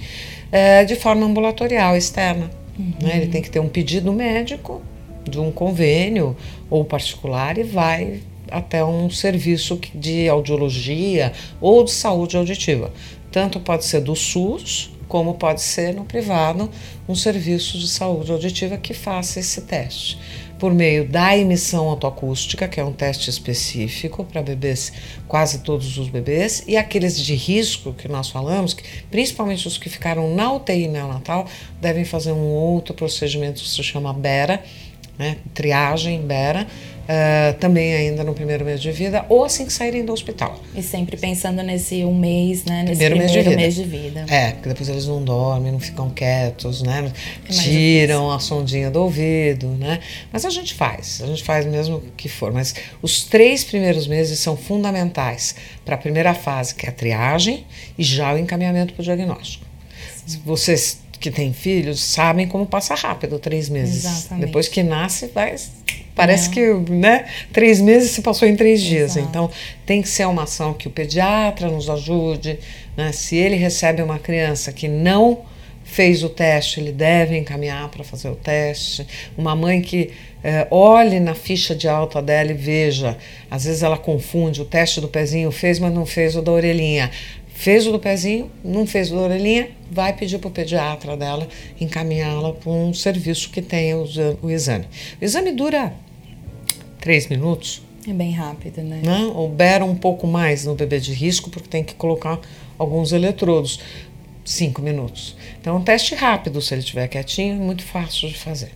é, 0.53 0.85
de 0.85 0.95
forma 0.95 1.27
ambulatorial, 1.27 1.97
externa. 1.97 2.49
Uhum. 2.79 2.93
Né? 3.03 3.17
Ele 3.17 3.27
tem 3.27 3.43
que 3.43 3.51
ter 3.51 3.59
um 3.59 3.69
pedido 3.69 4.13
médico 4.13 4.81
de 5.29 5.39
um 5.39 5.53
convênio 5.53 6.37
ou 6.71 6.85
particular 6.85 7.59
e 7.59 7.63
vai 7.63 8.21
até 8.51 8.85
um 8.85 9.11
serviço 9.11 9.79
de 9.95 10.29
audiologia 10.29 11.33
ou 11.61 11.85
de 11.85 11.91
saúde 11.91 12.37
auditiva. 12.37 12.91
Tanto 13.31 13.61
pode 13.61 13.85
ser 13.85 14.01
do 14.01 14.17
SUS, 14.17 14.91
como 15.07 15.35
pode 15.35 15.63
ser 15.63 15.95
no 15.95 16.05
privado, 16.05 16.71
um 17.09 17.15
serviço 17.15 17.79
de 17.79 17.89
saúde 17.89 18.31
auditiva 18.31 18.77
que 18.77 18.93
faça 18.93 19.41
esse 19.41 19.63
teste. 19.63 20.19
Por 20.59 20.75
meio 20.75 21.09
da 21.09 21.37
emissão 21.39 21.89
autoacústica, 21.89 22.67
que 22.67 22.81
é 22.81 22.85
um 22.85 22.93
teste 22.93 23.31
específico 23.31 24.25
para 24.25 24.43
bebês, 24.43 24.93
quase 25.29 25.61
todos 25.61 25.97
os 25.99 26.09
bebês, 26.09 26.65
e 26.67 26.77
aqueles 26.77 27.19
de 27.19 27.35
risco 27.35 27.93
que 27.93 28.09
nós 28.09 28.29
falamos, 28.29 28.75
que, 28.75 28.83
principalmente 29.09 29.69
os 29.69 29.79
que 29.79 29.89
ficaram 29.89 30.35
na 30.35 30.53
UTI 30.53 30.89
neonatal, 30.89 31.47
devem 31.81 32.05
fazer 32.05 32.33
um 32.33 32.49
outro 32.49 32.93
procedimento 32.93 33.63
que 33.63 33.69
se 33.69 33.83
chama 33.85 34.13
BERA, 34.13 34.63
né? 35.19 35.37
triagem, 35.53 36.23
Bera, 36.23 36.67
uh, 37.09 37.59
também 37.59 37.95
ainda 37.95 38.23
no 38.23 38.35
primeiro 38.35 38.65
mês 38.65 38.81
de 38.81 38.93
vida, 38.93 39.25
ou 39.29 39.45
assim 39.45 39.65
que 39.67 39.73
saírem 39.73 40.05
do 40.05 40.13
hospital. 40.13 40.61
E 40.75 40.83
sempre 40.83 41.17
pensando 41.17 41.63
nesse 41.63 42.05
um 42.05 42.15
mês, 42.15 42.65
né? 42.65 42.83
Nesse 42.83 43.05
primeiro, 43.05 43.17
primeiro 43.17 43.57
mês, 43.57 43.75
de 43.75 43.85
mês, 43.85 43.91
de 43.91 44.09
vida. 44.09 44.27
É, 44.29 44.53
porque 44.53 44.69
depois 44.69 44.89
eles 44.89 45.07
não 45.07 45.25
dormem, 45.25 45.73
não 45.73 45.81
ficam 45.81 46.11
quietos, 46.11 46.83
né? 46.83 47.11
É 47.49 47.53
Tiram 47.53 48.31
a 48.31 48.39
sondinha 48.39 48.91
do 48.91 49.01
ouvido, 49.03 49.69
né? 49.69 50.01
Mas 50.33 50.45
a 50.45 50.51
gente 50.51 50.75
faz, 50.75 51.21
a 51.23 51.27
gente 51.27 51.43
faz 51.43 51.67
mesmo 51.67 52.03
que 52.17 52.29
for. 52.29 52.53
Mas 52.53 52.75
os 53.03 53.25
três 53.25 53.65
primeiros 53.65 54.07
meses 54.07 54.39
são 54.39 54.57
fundamentais 54.57 55.55
para 55.85 55.95
a 55.95 55.99
primeira 55.99 56.35
fase, 56.35 56.75
que 56.75 56.87
é 56.87 56.91
a 56.91 56.93
triagem, 56.93 57.67
e 57.99 58.03
já 58.03 58.35
o 58.35 58.39
encaminhamento 58.39 58.95
para 58.95 59.01
o 59.01 59.05
diagnóstico. 59.05 59.67
Se 60.27 60.39
vocês 60.45 60.99
que 61.19 61.31
têm 61.31 61.53
filhos 61.53 62.03
sabem 62.03 62.47
como 62.47 62.67
passa 62.67 62.95
rápido 62.95 63.39
três 63.39 63.69
meses. 63.69 64.05
Exatamente. 64.05 64.47
Depois 64.47 64.69
que 64.69 64.83
nasce, 64.83 65.27
vai, 65.29 65.55
parece 66.15 66.49
é. 66.49 66.53
que 66.53 66.91
né, 66.91 67.27
três 67.53 67.81
meses 67.81 68.11
se 68.11 68.23
passou 68.23 68.47
em 68.47 68.57
três 68.57 68.81
dias. 68.83 69.17
Exato. 69.17 69.29
Então 69.29 69.51
tem 69.85 70.03
que 70.03 70.09
ser 70.09 70.27
uma 70.27 70.45
ação 70.45 70.75
que 70.75 70.89
o 70.89 70.91
pediatra 70.91 71.69
nos 71.69 71.89
ajude. 71.89 72.59
Né? 72.97 73.13
Se 73.13 73.37
ele 73.37 73.57
recebe 73.57 74.03
uma 74.03 74.19
criança 74.19 74.73
que 74.73 74.89
não 74.89 75.43
fez 75.89 76.23
o 76.23 76.29
teste, 76.29 76.81
ele 76.81 76.93
deve 76.93 77.37
encaminhar 77.37 77.89
para 77.89 78.05
fazer 78.05 78.29
o 78.29 78.37
teste. 78.37 79.07
Uma 79.37 79.57
mãe 79.57 79.81
que 79.81 80.11
é, 80.45 80.69
olhe 80.71 81.19
na 81.19 81.35
ficha 81.35 81.75
de 81.75 81.89
alta 81.89 82.21
dela 82.21 82.51
e 82.51 82.55
veja, 82.55 83.17
às 83.51 83.65
vezes 83.65 83.83
ela 83.83 83.97
confunde, 83.97 84.61
o 84.61 84.65
teste 84.65 85.01
do 85.01 85.09
pezinho 85.09 85.51
fez, 85.51 85.79
mas 85.79 85.93
não 85.93 86.05
fez 86.07 86.37
o 86.37 86.43
da 86.43 86.53
orelhinha. 86.53 87.11
Fez 87.59 87.89
o 87.89 87.91
do 87.91 87.99
pezinho, 87.99 88.49
não 88.63 88.87
fez 88.87 89.11
o 89.11 89.17
da 89.17 89.23
orelhinha, 89.23 89.69
vai 89.91 90.13
pedir 90.13 90.39
para 90.39 90.47
o 90.47 90.51
pediatra 90.53 91.17
dela 91.17 91.49
encaminhá-la 91.81 92.53
para 92.53 92.71
um 92.71 92.95
serviço 92.95 93.51
que 93.51 93.61
tenha 93.61 93.99
o, 93.99 94.49
exame. 94.49 94.85
O 95.21 95.25
exame 95.25 95.51
dura 95.51 95.93
três 97.01 97.27
minutos. 97.27 97.83
É 98.09 98.13
bem 98.13 98.31
rápido, 98.31 98.81
né? 98.83 99.01
né? 99.03 99.33
Obera 99.35 99.85
um 99.85 99.97
pouco 99.97 100.25
mais 100.25 100.67
no 100.67 100.77
bebê 100.77 101.01
de 101.01 101.13
risco, 101.13 101.51
porque 101.51 101.69
tem 101.69 101.83
que 101.83 101.97
colocar 101.97 102.39
alguns 102.79 103.11
eletrodos. 103.11 103.81
Cinco 104.45 104.81
minutos. 104.81 105.37
Então, 105.61 105.75
é 105.75 105.79
um 105.81 105.83
teste 105.83 106.15
rápido, 106.15 106.63
se 106.63 106.73
ele 106.73 106.81
estiver 106.81 107.09
quietinho, 107.09 107.57
muito 107.57 107.83
fácil 107.83 108.29
de 108.29 108.39
fazer. 108.39 108.71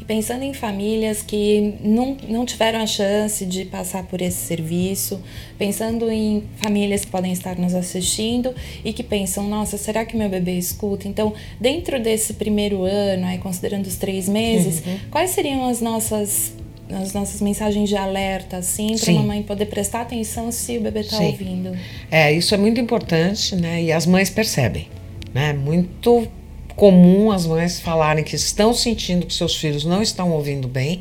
E 0.00 0.04
pensando 0.04 0.42
em 0.42 0.52
famílias 0.52 1.22
que 1.22 1.74
não, 1.80 2.16
não 2.28 2.44
tiveram 2.44 2.80
a 2.80 2.86
chance 2.86 3.44
de 3.44 3.64
passar 3.64 4.04
por 4.04 4.20
esse 4.20 4.46
serviço, 4.46 5.20
pensando 5.58 6.10
em 6.10 6.44
famílias 6.56 7.04
que 7.04 7.10
podem 7.10 7.32
estar 7.32 7.56
nos 7.58 7.74
assistindo 7.74 8.54
e 8.84 8.92
que 8.92 9.02
pensam, 9.02 9.48
nossa, 9.48 9.78
será 9.78 10.04
que 10.04 10.16
meu 10.16 10.28
bebê 10.28 10.58
escuta? 10.58 11.08
Então, 11.08 11.32
dentro 11.60 12.00
desse 12.00 12.34
primeiro 12.34 12.82
ano, 12.82 13.26
aí 13.26 13.38
considerando 13.38 13.86
os 13.86 13.96
três 13.96 14.28
meses, 14.28 14.82
uhum. 14.86 14.98
quais 15.10 15.30
seriam 15.30 15.68
as 15.68 15.80
nossas 15.80 16.54
as 16.90 17.12
nossas 17.12 17.40
mensagens 17.40 17.88
de 17.88 17.96
alerta, 17.96 18.58
assim, 18.58 18.96
para 18.96 19.10
a 19.10 19.14
mamãe 19.16 19.42
poder 19.42 19.66
prestar 19.66 20.02
atenção 20.02 20.52
se 20.52 20.78
o 20.78 20.80
bebê 20.80 21.00
está 21.00 21.18
ouvindo. 21.18 21.76
É, 22.10 22.32
isso 22.32 22.54
é 22.54 22.58
muito 22.58 22.80
importante, 22.80 23.56
né? 23.56 23.82
E 23.82 23.92
as 23.92 24.06
mães 24.06 24.30
percebem, 24.30 24.88
né? 25.34 25.52
Muito 25.52 26.28
comum 26.76 27.32
as 27.32 27.46
mães 27.46 27.80
falarem 27.80 28.22
que 28.22 28.36
estão 28.36 28.74
sentindo 28.74 29.26
que 29.26 29.32
seus 29.32 29.56
filhos 29.56 29.84
não 29.84 30.02
estão 30.02 30.30
ouvindo 30.30 30.68
bem 30.68 31.00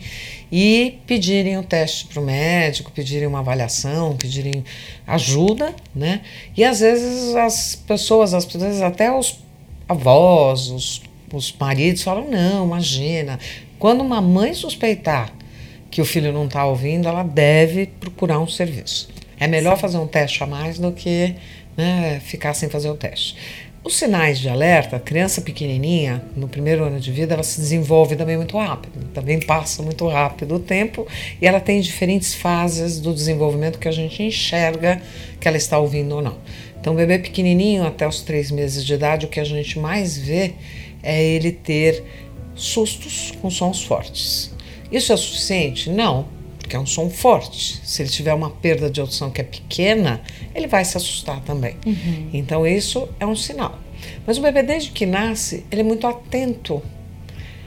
e 0.49 0.99
pedirem 1.05 1.57
o 1.57 1.59
um 1.59 1.63
teste 1.63 2.05
para 2.05 2.21
o 2.21 2.25
médico, 2.25 2.91
pedirem 2.91 3.27
uma 3.27 3.39
avaliação, 3.39 4.15
pedirem 4.15 4.63
ajuda, 5.05 5.75
né? 5.93 6.21
E 6.55 6.63
às 6.63 6.79
vezes 6.79 7.35
as 7.35 7.75
pessoas, 7.75 8.33
às 8.33 8.45
vezes 8.45 8.81
até 8.81 9.11
os 9.11 9.39
avós, 9.87 10.69
os, 10.69 11.01
os 11.33 11.53
maridos 11.59 12.01
falam: 12.01 12.29
não, 12.29 12.65
imagina. 12.65 13.37
Quando 13.77 14.01
uma 14.01 14.21
mãe 14.21 14.53
suspeitar 14.53 15.33
que 15.91 16.01
o 16.01 16.05
filho 16.05 16.31
não 16.31 16.45
está 16.45 16.65
ouvindo, 16.65 17.07
ela 17.07 17.23
deve 17.23 17.87
procurar 17.87 18.39
um 18.39 18.47
serviço. 18.47 19.09
É 19.37 19.47
melhor 19.47 19.77
fazer 19.77 19.97
um 19.97 20.07
teste 20.07 20.41
a 20.41 20.47
mais 20.47 20.79
do 20.79 20.93
que 20.93 21.35
né, 21.75 22.21
ficar 22.23 22.53
sem 22.53 22.69
fazer 22.69 22.89
o 22.89 22.95
teste. 22.95 23.35
Os 23.85 23.97
sinais 23.97 24.39
de 24.39 24.49
alerta, 24.49 24.95
a 24.95 24.99
criança 24.99 25.41
pequenininha, 25.41 26.23
no 26.35 26.47
primeiro 26.47 26.83
ano 26.83 26.99
de 26.99 27.11
vida, 27.11 27.35
ela 27.35 27.43
se 27.43 27.61
desenvolve 27.61 28.15
também 28.15 28.35
muito 28.35 28.57
rápido, 28.57 29.05
também 29.13 29.39
passa 29.39 29.83
muito 29.83 30.07
rápido 30.07 30.55
o 30.55 30.59
tempo 30.59 31.05
e 31.39 31.45
ela 31.45 31.59
tem 31.59 31.79
diferentes 31.79 32.33
fases 32.33 32.99
do 32.99 33.13
desenvolvimento 33.13 33.77
que 33.77 33.87
a 33.87 33.91
gente 33.91 34.23
enxerga 34.23 34.99
que 35.39 35.47
ela 35.47 35.55
está 35.55 35.77
ouvindo 35.77 36.15
ou 36.15 36.21
não. 36.23 36.35
Então, 36.81 36.93
o 36.93 36.95
bebê 36.95 37.19
pequenininho, 37.19 37.85
até 37.85 38.07
os 38.07 38.23
três 38.23 38.49
meses 38.49 38.83
de 38.83 38.95
idade, 38.95 39.27
o 39.27 39.29
que 39.29 39.39
a 39.39 39.43
gente 39.43 39.77
mais 39.77 40.17
vê 40.17 40.55
é 41.03 41.23
ele 41.23 41.51
ter 41.51 42.03
sustos 42.55 43.33
com 43.39 43.51
sons 43.51 43.83
fortes. 43.83 44.51
Isso 44.91 45.13
é 45.13 45.17
suficiente? 45.17 45.91
Não, 45.91 46.25
porque 46.65 46.75
é 46.75 46.79
um 46.79 46.85
som 46.85 47.11
forte. 47.11 47.79
Se 47.83 48.01
ele 48.01 48.09
tiver 48.09 48.33
uma 48.33 48.49
perda 48.49 48.89
de 48.89 48.99
audição 48.99 49.29
que 49.29 49.39
é 49.39 49.43
pequena, 49.43 50.19
ele 50.55 50.65
vai 50.65 50.83
se 50.83 50.97
assustar 50.97 51.39
também. 51.41 51.77
Uhum. 51.85 52.31
Então 52.33 52.65
isso 52.65 53.07
é 53.19 53.25
um 53.25 53.35
sinal. 53.35 53.79
Mas 54.25 54.39
o 54.39 54.41
bebê 54.41 54.63
desde 54.63 54.89
que 54.89 55.05
nasce, 55.05 55.63
ele 55.71 55.81
é 55.81 55.83
muito 55.83 56.07
atento 56.07 56.81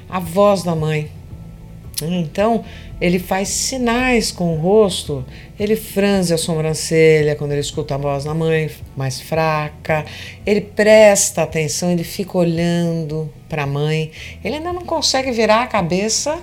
à 0.09 0.19
voz 0.19 0.65
da 0.65 0.75
mãe. 0.75 1.13
Então, 2.03 2.65
ele 3.01 3.19
faz 3.21 3.49
sinais 3.49 4.31
com 4.33 4.55
o 4.55 4.61
rosto, 4.61 5.25
ele 5.59 5.75
franze 5.75 6.35
a 6.35 6.39
sobrancelha 6.39 7.35
quando 7.35 7.53
ele 7.53 7.61
escuta 7.61 7.95
a 7.95 7.99
voz 7.99 8.25
da 8.25 8.35
mãe 8.35 8.71
mais 8.97 9.21
fraca, 9.21 10.05
ele 10.47 10.61
presta 10.61 11.43
atenção, 11.43 11.91
ele 11.91 12.05
fica 12.05 12.39
olhando 12.39 13.33
para 13.49 13.63
a 13.63 13.67
mãe. 13.67 14.11
Ele 14.45 14.57
ainda 14.57 14.73
não 14.73 14.83
consegue 14.83 15.31
virar 15.33 15.63
a 15.63 15.67
cabeça 15.67 16.41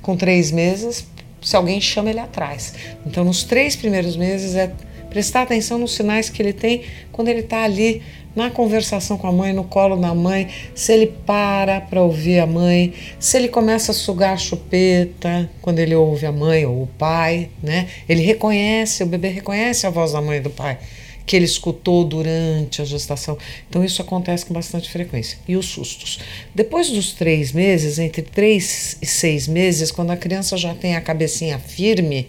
com 0.00 0.16
três 0.16 0.50
meses 0.50 1.06
se 1.44 1.54
alguém 1.54 1.80
chama 1.80 2.10
ele 2.10 2.20
atrás. 2.20 2.74
Então, 3.06 3.24
nos 3.24 3.44
três 3.44 3.76
primeiros 3.76 4.16
meses 4.16 4.54
é 4.54 4.72
prestar 5.10 5.42
atenção 5.42 5.78
nos 5.78 5.94
sinais 5.94 6.28
que 6.28 6.42
ele 6.42 6.52
tem 6.52 6.82
quando 7.12 7.28
ele 7.28 7.40
está 7.40 7.62
ali 7.62 8.02
na 8.34 8.50
conversação 8.50 9.16
com 9.16 9.28
a 9.28 9.32
mãe, 9.32 9.52
no 9.52 9.62
colo 9.62 9.94
da 9.94 10.12
mãe, 10.12 10.48
se 10.74 10.92
ele 10.92 11.06
para 11.24 11.80
para 11.80 12.02
ouvir 12.02 12.40
a 12.40 12.46
mãe, 12.46 12.92
se 13.20 13.36
ele 13.36 13.46
começa 13.46 13.92
a 13.92 13.94
sugar 13.94 14.32
a 14.32 14.36
chupeta 14.36 15.48
quando 15.62 15.78
ele 15.78 15.94
ouve 15.94 16.26
a 16.26 16.32
mãe 16.32 16.66
ou 16.66 16.82
o 16.82 16.86
pai, 16.98 17.48
né? 17.62 17.86
Ele 18.08 18.22
reconhece, 18.22 19.04
o 19.04 19.06
bebê 19.06 19.28
reconhece 19.28 19.86
a 19.86 19.90
voz 19.90 20.12
da 20.12 20.20
mãe 20.20 20.38
e 20.38 20.40
do 20.40 20.50
pai 20.50 20.78
que 21.26 21.36
ele 21.36 21.44
escutou 21.44 22.04
durante 22.04 22.82
a 22.82 22.84
gestação. 22.84 23.38
Então, 23.68 23.82
isso 23.82 24.02
acontece 24.02 24.44
com 24.44 24.52
bastante 24.52 24.90
frequência. 24.90 25.38
E 25.48 25.56
os 25.56 25.66
sustos. 25.66 26.18
Depois 26.54 26.90
dos 26.90 27.12
três 27.12 27.52
meses, 27.52 27.98
entre 27.98 28.22
três 28.22 28.98
e 29.00 29.06
seis 29.06 29.48
meses, 29.48 29.90
quando 29.90 30.10
a 30.10 30.16
criança 30.16 30.56
já 30.56 30.74
tem 30.74 30.96
a 30.96 31.00
cabecinha 31.00 31.58
firme, 31.58 32.28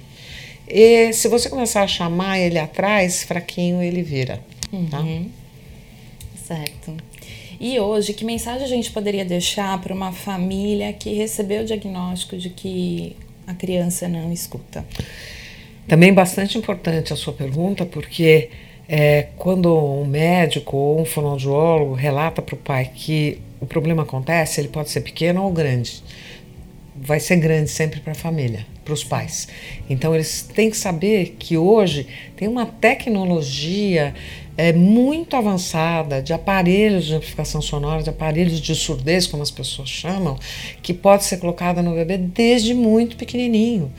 e 0.67 1.13
se 1.13 1.27
você 1.27 1.49
começar 1.49 1.83
a 1.83 1.87
chamar 1.87 2.39
ele 2.39 2.57
atrás, 2.57 3.23
fraquinho 3.23 3.81
ele 3.81 4.01
vira. 4.01 4.43
Tá? 4.89 4.99
Uhum. 4.99 5.29
Certo. 6.47 6.95
E 7.59 7.79
hoje, 7.79 8.13
que 8.13 8.25
mensagem 8.25 8.63
a 8.63 8.67
gente 8.67 8.91
poderia 8.91 9.23
deixar 9.23 9.79
para 9.79 9.93
uma 9.93 10.11
família 10.11 10.91
que 10.91 11.13
recebeu 11.13 11.61
o 11.61 11.65
diagnóstico 11.65 12.37
de 12.37 12.49
que 12.49 13.15
a 13.47 13.53
criança 13.53 14.07
não 14.07 14.31
escuta? 14.31 14.85
Também 15.87 16.13
bastante 16.13 16.57
importante 16.57 17.13
a 17.13 17.15
sua 17.15 17.31
pergunta, 17.31 17.85
porque 17.85 18.49
é, 18.87 19.27
quando 19.37 19.75
um 19.75 20.05
médico 20.05 20.77
ou 20.77 21.01
um 21.01 21.05
fonoaudiólogo 21.05 21.93
relata 21.93 22.41
para 22.41 22.55
o 22.55 22.57
pai 22.57 22.91
que 22.93 23.39
o 23.59 23.65
problema 23.65 24.03
acontece, 24.03 24.61
ele 24.61 24.67
pode 24.67 24.89
ser 24.89 25.01
pequeno 25.01 25.43
ou 25.43 25.51
grande. 25.51 26.03
Vai 26.95 27.19
ser 27.19 27.37
grande 27.37 27.69
sempre 27.69 27.99
para 27.99 28.13
a 28.13 28.15
família, 28.15 28.65
para 28.83 28.93
os 28.93 29.03
pais. 29.03 29.47
Então 29.89 30.13
eles 30.13 30.41
têm 30.41 30.69
que 30.69 30.77
saber 30.77 31.35
que 31.37 31.57
hoje 31.57 32.07
tem 32.35 32.47
uma 32.47 32.65
tecnologia 32.65 34.13
é, 34.57 34.71
muito 34.71 35.35
avançada 35.35 36.21
de 36.21 36.31
aparelhos 36.31 37.05
de 37.05 37.15
amplificação 37.15 37.61
sonora, 37.61 38.01
de 38.01 38.09
aparelhos 38.09 38.61
de 38.61 38.73
surdez, 38.75 39.27
como 39.27 39.43
as 39.43 39.51
pessoas 39.51 39.89
chamam, 39.89 40.37
que 40.81 40.93
pode 40.93 41.25
ser 41.25 41.37
colocada 41.37 41.81
no 41.81 41.93
bebê 41.93 42.17
desde 42.17 42.73
muito 42.73 43.17
pequenininho. 43.17 43.91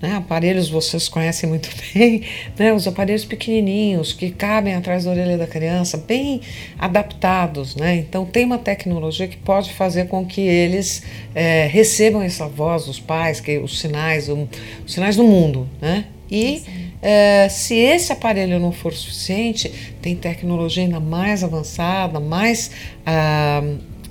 Né? 0.00 0.16
Aparelhos 0.16 0.68
vocês 0.68 1.08
conhecem 1.08 1.48
muito 1.48 1.68
bem, 1.92 2.22
né? 2.58 2.72
os 2.72 2.86
aparelhos 2.86 3.24
pequenininhos 3.24 4.12
que 4.12 4.30
cabem 4.30 4.74
atrás 4.74 5.04
da 5.04 5.10
orelha 5.10 5.36
da 5.36 5.46
criança, 5.46 5.96
bem 5.98 6.40
adaptados. 6.78 7.76
Né? 7.76 7.96
Então, 7.96 8.24
tem 8.24 8.44
uma 8.44 8.58
tecnologia 8.58 9.28
que 9.28 9.36
pode 9.36 9.72
fazer 9.72 10.08
com 10.08 10.24
que 10.24 10.40
eles 10.40 11.02
é, 11.34 11.66
recebam 11.66 12.22
essa 12.22 12.48
voz 12.48 12.86
dos 12.86 12.98
pais, 12.98 13.40
que 13.40 13.58
os 13.58 13.78
sinais, 13.78 14.28
os 14.28 14.92
sinais 14.92 15.16
do 15.16 15.24
mundo. 15.24 15.68
Né? 15.80 16.06
E 16.30 16.62
é, 17.02 17.48
se 17.48 17.74
esse 17.74 18.12
aparelho 18.12 18.58
não 18.60 18.72
for 18.72 18.92
suficiente, 18.92 19.72
tem 20.02 20.14
tecnologia 20.14 20.82
ainda 20.82 21.00
mais 21.00 21.42
avançada, 21.42 22.20
mais. 22.20 22.70
Ah, 23.04 23.62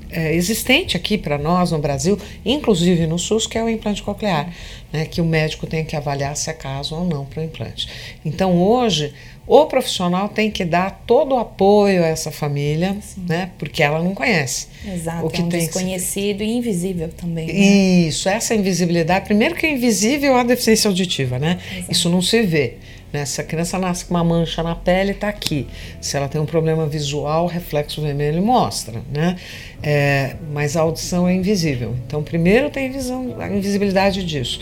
é, 0.10 0.34
existente 0.34 0.98
aqui 0.98 1.18
para 1.18 1.38
nós 1.38 1.72
no 1.72 1.80
Brasil, 1.80 2.18
inclusive 2.44 3.06
no 3.06 3.20
SUS, 3.20 3.46
que 3.46 3.58
é 3.58 3.64
o 3.64 3.70
implante 3.70 4.02
coclear, 4.02 4.52
né, 4.92 5.06
que 5.06 5.22
o 5.22 5.26
médico 5.26 5.68
tem 5.68 5.86
que 5.86 5.96
avaliar 5.96 6.36
se 6.36 6.50
é 6.50 6.54
caso 6.54 6.96
ou 6.96 7.06
não 7.06 7.26
para 7.26 7.42
o 7.42 7.44
implante. 7.46 7.88
Então, 8.26 8.60
hoje, 8.62 9.14
o 9.46 9.66
profissional 9.66 10.30
tem 10.30 10.52
que 10.52 10.66
dar 10.66 11.04
todo 11.06 11.36
o 11.36 11.40
apoio 11.40 12.04
a 12.04 12.08
essa 12.08 12.32
família, 12.32 12.98
né, 13.28 13.52
porque 13.58 13.82
ela 13.82 14.02
não 14.02 14.14
conhece. 14.14 14.68
Exato, 14.86 15.26
o 15.26 15.30
que 15.30 15.42
é 15.42 15.44
um 15.44 15.50
tem 15.50 15.60
desconhecido 15.60 16.44
e 16.44 16.52
invisível 16.52 17.10
também. 17.10 17.48
Né? 17.48 17.54
Isso, 17.54 18.28
essa 18.30 18.56
invisibilidade, 18.56 19.26
primeiro 19.26 19.56
que 19.56 19.66
é 19.66 19.72
invisível 19.72 20.36
a 20.36 20.44
deficiência 20.44 20.88
auditiva, 20.88 21.38
né? 21.38 21.60
Exato. 21.72 21.92
Isso 21.92 22.10
não 22.10 22.22
se 22.22 22.42
vê. 22.42 22.78
Né? 23.12 23.26
Se 23.26 23.42
a 23.42 23.44
criança 23.44 23.78
nasce 23.78 24.06
com 24.06 24.14
uma 24.14 24.24
mancha 24.24 24.62
na 24.62 24.76
pele, 24.76 25.12
está 25.12 25.30
aqui. 25.30 25.68
Se 26.00 26.16
ela 26.16 26.28
tem 26.28 26.40
um 26.40 26.46
problema 26.46 26.86
visual, 26.86 27.48
reflexo 27.48 28.02
vermelho 28.02 28.42
mostra. 28.42 29.02
Né? 29.12 29.36
É, 29.82 30.36
mas 30.52 30.78
a 30.78 30.82
audição 30.82 31.28
é 31.28 31.34
invisível. 31.34 31.96
Então, 32.06 32.22
primeiro 32.22 32.70
tem 32.70 32.92
visão, 32.92 33.36
a 33.40 33.48
invisibilidade 33.48 34.24
disso. 34.24 34.60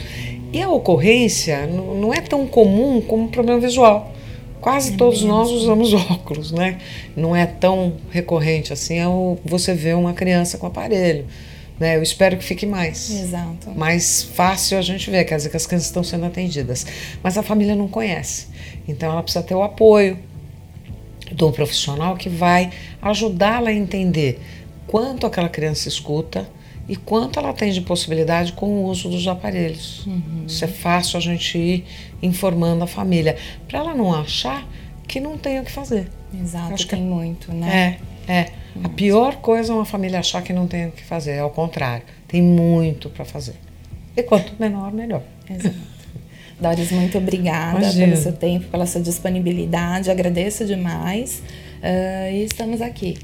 E 0.52 0.62
a 0.62 0.70
ocorrência 0.70 1.68
não 1.68 2.14
é 2.14 2.22
tão 2.22 2.48
comum 2.48 3.02
como 3.02 3.26
o 3.26 3.30
problema 3.30 3.60
visual. 3.60 4.14
Quase 4.62 4.94
é 4.94 4.98
todos 4.98 5.22
mesmo. 5.22 5.36
nós 5.36 5.52
usamos 5.52 5.94
óculos, 5.94 6.52
né? 6.52 6.78
Não 7.16 7.36
é 7.36 7.46
tão 7.46 7.94
recorrente 8.10 8.74
assim 8.74 8.98
é 8.98 9.08
o, 9.08 9.38
você 9.46 9.74
vê 9.74 9.94
uma 9.94 10.14
criança 10.14 10.58
com 10.58 10.66
aparelho. 10.68 11.26
Né? 11.80 11.96
Eu 11.96 12.04
espero 12.04 12.38
que 12.38 12.44
fique 12.44 12.66
mais. 12.66 13.10
Exato. 13.10 13.72
Mais 13.72 14.24
fácil 14.24 14.78
a 14.78 14.82
gente 14.82 15.10
ver, 15.12 15.24
quer 15.26 15.36
dizer 15.36 15.50
que 15.50 15.58
as 15.58 15.66
crianças 15.66 15.88
estão 15.88 16.04
sendo 16.04 16.26
atendidas. 16.26 16.86
Mas 17.22 17.38
a 17.38 17.44
família 17.44 17.76
não 17.76 17.88
conhece. 17.88 18.48
Então 18.88 19.12
ela 19.12 19.22
precisa 19.22 19.44
ter 19.44 19.56
o 19.56 19.64
apoio 19.64 20.18
do 21.32 21.52
profissional 21.52 22.16
que 22.16 22.30
vai 22.30 22.72
ajudá-la 23.02 23.70
a 23.70 23.74
entender 23.74 24.40
quanto 24.88 25.28
aquela 25.28 25.50
criança 25.50 25.88
escuta 25.88 26.50
e 26.88 26.96
quanto 26.96 27.38
ela 27.38 27.54
tem 27.54 27.72
de 27.72 27.82
possibilidade 27.82 28.54
com 28.54 28.68
o 28.68 28.86
uso 28.86 29.10
dos 29.10 29.28
aparelhos. 29.28 30.06
Uhum. 30.06 30.46
Isso 30.48 30.64
é 30.64 30.68
fácil 30.68 31.18
a 31.18 31.20
gente 31.20 31.58
ir 31.58 31.86
informando 32.22 32.84
a 32.84 32.88
família, 32.88 33.36
para 33.68 33.80
ela 33.80 33.94
não 33.94 34.14
achar 34.14 34.66
que 35.06 35.20
não 35.20 35.38
tem 35.38 35.60
o 35.60 35.64
que 35.64 35.72
fazer. 35.72 36.08
Exato, 36.34 36.74
Acho 36.74 36.88
tem 36.88 37.00
que... 37.00 37.06
muito, 37.06 37.54
né? 37.54 38.00
É, 38.28 38.34
é. 38.34 38.52
A 38.84 38.90
pior 38.90 39.38
coisa 39.38 39.72
é 39.72 39.76
uma 39.76 39.86
família 39.86 40.20
achar 40.20 40.42
que 40.42 40.54
não 40.54 40.68
tem 40.68 40.88
o 40.88 40.92
que 40.92 41.04
fazer, 41.04 41.32
é 41.34 41.44
o 41.44 41.50
contrário. 41.50 42.04
Tem 42.28 42.42
muito 42.42 43.10
para 43.10 43.26
fazer. 43.26 43.56
E 44.16 44.24
quanto 44.24 44.54
menor, 44.60 44.92
melhor. 44.92 45.24
Exato. 45.50 45.76
Doris, 46.60 46.92
muito 46.92 47.18
obrigada 47.18 47.80
Imagina. 47.80 48.08
pelo 48.08 48.18
seu 48.18 48.34
tempo, 48.34 48.66
pela 48.68 48.86
sua 48.86 49.02
disponibilidade. 49.02 50.10
Agradeço 50.10 50.66
demais. 50.66 51.44
Uh, 51.78 52.34
e 52.34 52.44
estamos 52.44 52.82
aqui. 52.82 53.16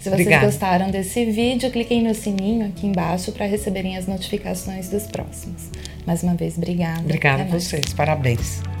Se 0.00 0.10
vocês 0.10 0.14
Obrigada. 0.14 0.46
gostaram 0.46 0.90
desse 0.90 1.24
vídeo, 1.26 1.70
cliquem 1.70 2.02
no 2.02 2.12
sininho 2.12 2.66
aqui 2.66 2.88
embaixo 2.88 3.30
para 3.30 3.46
receberem 3.46 3.96
as 3.96 4.08
notificações 4.08 4.88
dos 4.88 5.06
próximos. 5.06 5.70
Mais 6.04 6.24
uma 6.24 6.34
vez, 6.34 6.58
obrigada. 6.58 7.02
Obrigada 7.02 7.42
a 7.44 7.46
vocês. 7.46 7.92
Parabéns. 7.94 8.71